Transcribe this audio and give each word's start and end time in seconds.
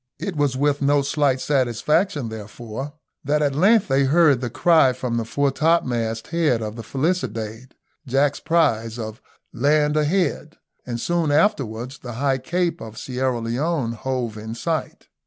It 0.17 0.35
was 0.35 0.57
with 0.57 0.81
no 0.81 1.03
slight 1.03 1.39
satisfaction, 1.39 2.29
therefore, 2.29 2.93
that 3.23 3.43
at 3.43 3.53
length 3.53 3.87
they 3.87 4.05
heard 4.05 4.41
the 4.41 4.49
cry 4.49 4.93
from 4.93 5.17
the 5.17 5.25
foretopmast 5.25 6.25
head 6.29 6.59
of 6.63 6.75
the 6.75 6.81
Felicidade, 6.81 7.73
Jack's 8.07 8.39
prize, 8.39 8.97
of 8.97 9.21
"land 9.53 9.95
ahead," 9.95 10.57
and 10.87 10.99
soon 10.99 11.31
afterwards 11.31 11.99
the 11.99 12.13
high 12.13 12.39
cape 12.39 12.81
of 12.81 12.97
Sierra 12.97 13.37
Leone 13.39 13.91
hove 13.91 14.39
in 14.39 14.55
sight. 14.55 15.07